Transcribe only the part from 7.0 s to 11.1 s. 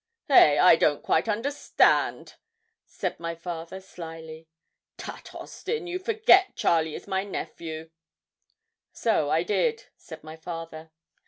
my nephew.' 'So I did,' said my father.